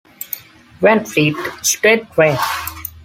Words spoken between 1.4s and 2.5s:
State Trail.